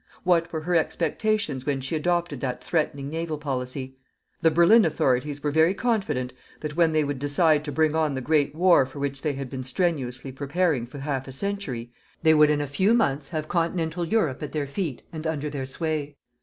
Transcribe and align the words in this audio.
What 0.23 0.51
were 0.51 0.61
her 0.61 0.73
expectations 0.73 1.67
when 1.67 1.79
she 1.79 1.95
adopted 1.95 2.39
that 2.41 2.63
threatening 2.63 3.07
naval 3.09 3.37
policy? 3.37 3.97
The 4.41 4.49
Berlin 4.49 4.83
authorities 4.83 5.43
were 5.43 5.51
very 5.51 5.75
confident 5.75 6.33
that 6.61 6.75
when 6.75 6.91
they 6.91 7.03
would 7.03 7.19
decide 7.19 7.63
to 7.65 7.71
bring 7.71 7.93
on 7.95 8.15
the 8.15 8.19
great 8.21 8.55
war 8.55 8.87
for 8.87 8.97
which 8.97 9.21
they 9.21 9.33
had 9.33 9.47
been 9.47 9.63
strenuously 9.63 10.31
preparing 10.31 10.87
for 10.87 10.97
half 10.97 11.27
a 11.27 11.31
century, 11.31 11.91
they 12.23 12.33
would 12.33 12.49
in 12.49 12.61
a 12.61 12.65
few 12.67 12.95
months 12.95 13.29
have 13.29 13.47
continental 13.47 14.03
Europe 14.03 14.41
at 14.41 14.53
their 14.53 14.65
feet 14.65 15.03
and 15.13 15.27
under 15.27 15.51
their 15.51 15.67
sway. 15.67 16.15